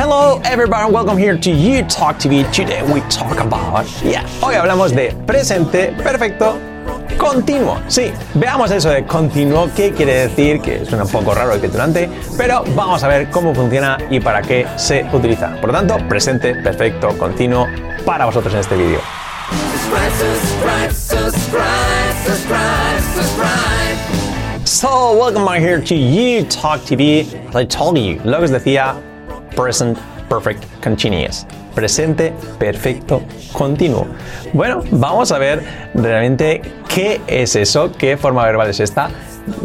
[0.00, 2.50] Hello everybody, welcome here to You Talk TV.
[2.50, 6.58] Today we talk about, yeah, hoy hablamos de presente perfecto
[7.18, 7.78] continuo.
[7.86, 12.08] Sí, veamos eso de continuo, qué quiere decir, que suena un poco raro el titulante,
[12.38, 15.54] pero vamos a ver cómo funciona y para qué se utiliza.
[15.60, 17.66] Por lo tanto, presente perfecto continuo
[18.06, 19.00] para vosotros en este vídeo.
[24.64, 27.26] So, welcome back here to You Talk TV.
[27.50, 28.96] As I told you, lo que os decía,
[29.60, 29.98] present
[30.28, 31.46] perfect continuous.
[31.74, 33.22] Presente perfecto
[33.52, 34.06] continuo.
[34.52, 35.62] Bueno, vamos a ver
[35.94, 36.62] realmente
[36.92, 39.10] qué es eso, qué forma verbal es esta.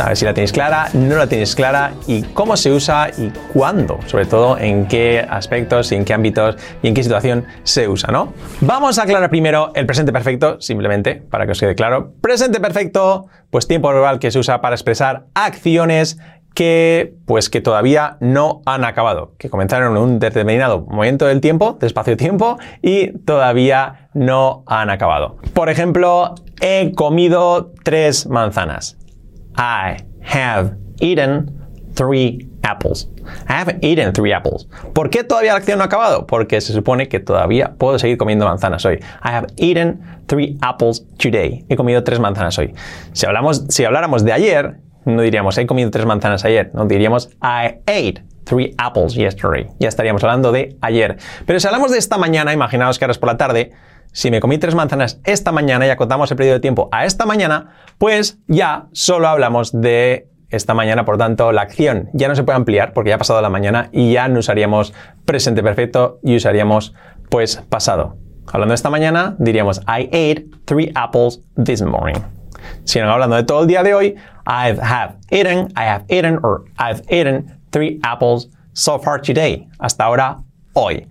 [0.00, 3.30] A ver si la tenéis clara, no la tenéis clara y cómo se usa y
[3.52, 7.88] cuándo, sobre todo en qué aspectos y en qué ámbitos y en qué situación se
[7.88, 8.32] usa, ¿no?
[8.60, 12.12] Vamos a aclarar primero el presente perfecto, simplemente para que os quede claro.
[12.20, 16.18] Presente perfecto, pues tiempo verbal que se usa para expresar acciones
[16.56, 21.76] que pues que todavía no han acabado, que comenzaron en un determinado momento del tiempo,
[21.78, 25.36] de espacio-tiempo, y todavía no han acabado.
[25.52, 28.96] Por ejemplo, he comido tres manzanas.
[29.58, 31.50] I have eaten
[31.94, 33.10] three apples.
[33.50, 34.66] I haven't eaten three apples.
[34.94, 36.26] ¿Por qué todavía la acción no ha acabado?
[36.26, 38.94] Porque se supone que todavía puedo seguir comiendo manzanas hoy.
[39.22, 41.66] I have eaten three apples today.
[41.68, 42.72] He comido tres manzanas hoy.
[43.12, 47.30] Si, hablamos, si habláramos de ayer, no diríamos he comido tres manzanas ayer, no diríamos
[47.40, 49.66] I ate three apples yesterday.
[49.78, 51.16] Ya estaríamos hablando de ayer.
[51.46, 53.72] Pero si hablamos de esta mañana, imaginaos que ahora es por la tarde,
[54.12, 57.26] si me comí tres manzanas esta mañana y acotamos el periodo de tiempo a esta
[57.26, 62.44] mañana, pues ya solo hablamos de esta mañana, por tanto, la acción ya no se
[62.44, 64.94] puede ampliar porque ya ha pasado la mañana y ya no usaríamos
[65.24, 66.94] presente perfecto y usaríamos
[67.30, 68.16] pues pasado.
[68.46, 72.20] Hablando de esta mañana, diríamos I ate three apples this morning.
[72.84, 74.16] Si no hablando de todo el día de hoy,
[74.46, 79.68] I have eaten, I have eaten, or I've eaten three apples so far today.
[79.78, 80.38] Hasta ahora,
[80.72, 81.06] hoy.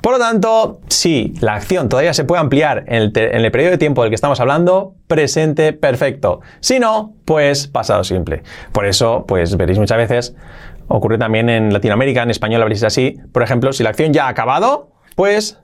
[0.00, 3.72] Por lo tanto, si la acción todavía se puede ampliar en el, en el, periodo
[3.72, 6.40] de tiempo del que estamos hablando, presente perfecto.
[6.60, 8.42] Si no, pues pasado simple.
[8.72, 10.36] Por eso, pues veréis muchas veces,
[10.88, 13.18] ocurre también en Latinoamérica, en español lo veréis así.
[13.32, 15.60] Por ejemplo, si la acción ya ha acabado, pues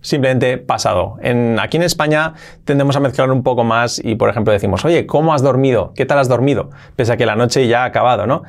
[0.00, 1.16] simplemente pasado.
[1.22, 5.06] En, aquí en España tendemos a mezclar un poco más y, por ejemplo, decimos, oye,
[5.06, 5.92] ¿cómo has dormido?
[5.94, 6.70] ¿Qué tal has dormido?
[6.96, 8.42] Pese a que la noche ya ha acabado, ¿no?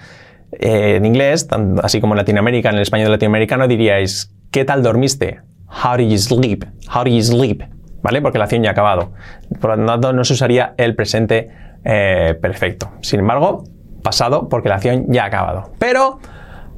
[0.51, 1.47] Eh, en inglés,
[1.83, 5.41] así como en Latinoamérica, en el español latinoamericano, diríais, ¿qué tal dormiste?
[5.67, 6.65] How do you sleep?
[6.93, 7.63] How do you sleep?
[8.01, 8.21] ¿Vale?
[8.21, 9.11] Porque la acción ya ha acabado.
[9.59, 11.49] Por lo tanto, no se usaría el presente
[11.83, 12.91] eh, perfecto.
[13.01, 13.63] Sin embargo,
[14.01, 15.71] pasado porque la acción ya ha acabado.
[15.77, 16.19] Pero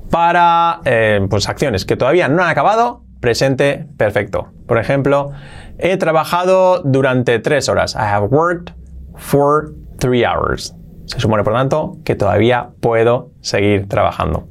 [0.09, 4.49] para eh, pues acciones que todavía no han acabado, presente perfecto.
[4.67, 5.31] Por ejemplo,
[5.77, 7.95] he trabajado durante tres horas.
[7.95, 8.73] I have worked
[9.15, 10.75] for three hours.
[11.05, 14.47] Se supone, por tanto, que todavía puedo seguir trabajando.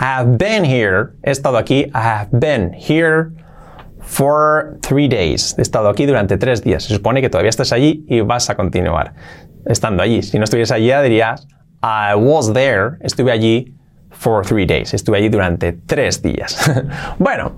[0.00, 1.14] I have been here.
[1.22, 1.86] He estado aquí.
[1.94, 3.32] I have been here
[4.00, 5.54] for three days.
[5.56, 6.84] He estado aquí durante tres días.
[6.84, 9.14] Se supone que todavía estás allí y vas a continuar
[9.66, 10.22] estando allí.
[10.22, 11.46] Si no estuvieras allí, dirías
[11.82, 12.96] I was there.
[13.00, 13.74] Estuve allí
[14.14, 14.94] for three days.
[14.94, 16.70] Estuve allí durante tres días.
[17.18, 17.52] bueno,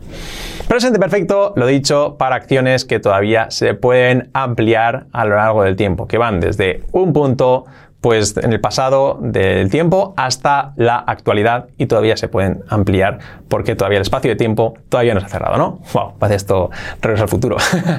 [0.68, 5.76] presente perfecto, lo dicho, para acciones que todavía se pueden ampliar a lo largo del
[5.76, 7.66] tiempo, que van desde un punto
[8.06, 13.18] pues en el pasado del tiempo hasta la actualidad y todavía se pueden ampliar
[13.48, 15.80] porque todavía el espacio de tiempo todavía no se ha cerrado, ¿no?
[15.92, 17.56] Wow, parece esto regreso al futuro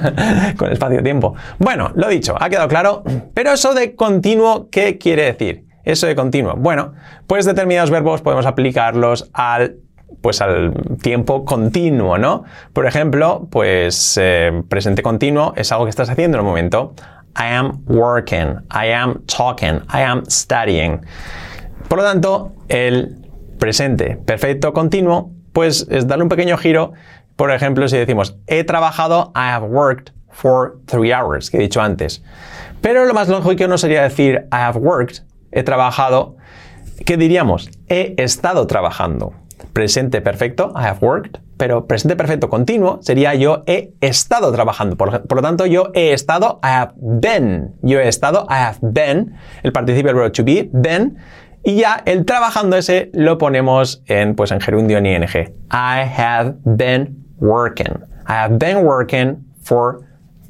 [0.56, 1.34] con el espacio de tiempo.
[1.58, 3.02] Bueno, lo dicho, ha quedado claro,
[3.34, 5.67] pero eso de continuo, ¿qué quiere decir?
[5.88, 6.54] Eso de continuo.
[6.54, 6.92] Bueno,
[7.26, 9.76] pues determinados verbos podemos aplicarlos al
[10.20, 12.44] pues al tiempo continuo, ¿no?
[12.74, 16.92] Por ejemplo, pues eh, presente continuo es algo que estás haciendo en el momento.
[17.38, 21.00] I am working, I am talking, I am studying.
[21.88, 23.16] Por lo tanto, el
[23.58, 26.92] presente perfecto continuo, pues es darle un pequeño giro.
[27.34, 31.80] Por ejemplo, si decimos he trabajado, I have worked for three hours, que he dicho
[31.80, 32.22] antes.
[32.82, 35.22] Pero lo más lógico no sería decir I have worked,
[35.52, 36.36] he trabajado.
[37.04, 37.70] ¿Qué diríamos?
[37.88, 39.32] He estado trabajando.
[39.72, 41.40] Presente perfecto, I have worked.
[41.56, 44.96] Pero presente perfecto continuo sería yo he estado trabajando.
[44.96, 47.74] Por, lo tanto, yo he estado, I have been.
[47.82, 49.34] Yo he estado, I have been.
[49.62, 51.18] El participio del verbo to be, been.
[51.64, 55.24] Y ya el trabajando ese lo ponemos en, pues, en gerundio en ing.
[55.70, 58.04] I have been working.
[58.28, 60.00] I have been working for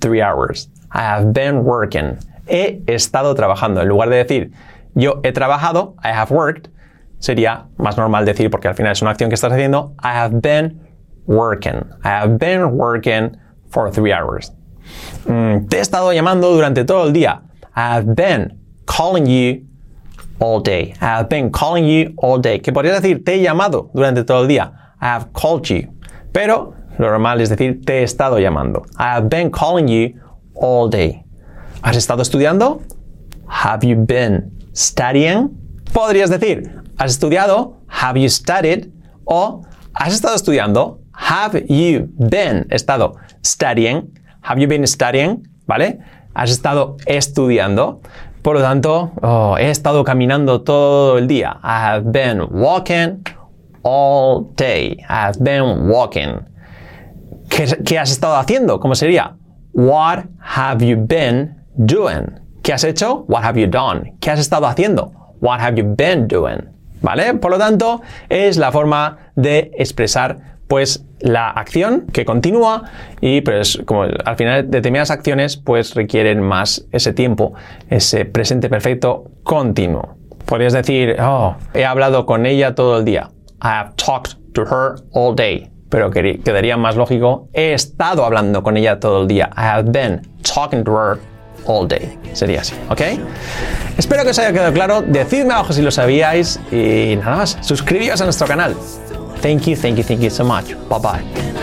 [0.00, 0.70] three hours.
[0.92, 2.18] I have been working.
[2.46, 3.80] He estado trabajando.
[3.80, 4.52] En lugar de decir
[4.94, 6.70] yo he trabajado, I have worked,
[7.18, 10.40] sería más normal decir, porque al final es una acción que estás haciendo, I have
[10.40, 10.80] been
[11.26, 11.84] working.
[12.04, 13.36] I have been working
[13.70, 14.52] for three hours.
[15.26, 17.42] Mm, te he estado llamando durante todo el día.
[17.76, 19.66] I have been calling you
[20.40, 20.94] all day.
[21.00, 22.60] I have been calling you all day.
[22.60, 23.24] ¿Qué podrías decir?
[23.24, 24.72] Te he llamado durante todo el día.
[25.00, 25.92] I have called you.
[26.32, 28.84] Pero lo normal es decir te he estado llamando.
[28.98, 30.18] I have been calling you
[30.54, 31.22] all day.
[31.82, 32.80] ¿Has estado estudiando?
[33.46, 35.50] Have you been studying?
[35.92, 37.78] Podrías decir, ¿has estudiado?
[37.88, 38.90] Have you studied?
[39.24, 41.00] O, ¿has estado estudiando?
[41.12, 44.12] Have you been estado studying?
[44.42, 45.42] Have you been studying?
[45.66, 45.98] ¿Vale?
[46.34, 48.00] ¿Has estado estudiando?
[48.42, 51.58] Por lo tanto, oh, he estado caminando todo el día.
[51.62, 53.24] I have been walking
[53.82, 54.96] all day.
[55.08, 56.46] I have been walking.
[57.50, 58.78] ¿Qué, qué has estado haciendo?
[58.78, 59.36] ¿Cómo sería?
[59.72, 62.47] What have you been doing?
[62.68, 63.24] ¿Qué has hecho?
[63.28, 64.12] What have you done?
[64.20, 65.10] ¿Qué has estado haciendo?
[65.40, 66.68] What have you been doing?
[67.00, 67.32] ¿Vale?
[67.32, 72.82] Por lo tanto, es la forma de expresar pues la acción que continúa
[73.22, 77.54] y pues como al final determinadas acciones pues requieren más ese tiempo,
[77.88, 80.18] ese presente perfecto continuo.
[80.44, 83.30] Podrías decir, oh, he hablado con ella todo el día.
[83.62, 85.70] I have talked to her all day.
[85.88, 89.48] Pero quedaría más lógico, he estado hablando con ella todo el día.
[89.56, 91.18] I have been talking to her
[91.68, 92.18] all day.
[92.32, 93.00] Sería así, ¿ok?
[93.96, 95.02] Espero que os haya quedado claro.
[95.02, 97.56] Decidme abajo si lo sabíais y nada más.
[97.60, 98.74] Suscribíos a nuestro canal.
[99.40, 100.74] Thank you, thank you, thank you so much.
[100.88, 101.57] Bye bye.